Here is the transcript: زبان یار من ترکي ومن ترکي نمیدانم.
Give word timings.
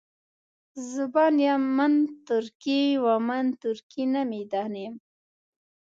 زبان 0.91 1.35
یار 1.45 1.61
من 1.77 1.93
ترکي 2.27 2.81
ومن 3.05 3.45
ترکي 3.63 4.03
نمیدانم. 4.13 4.95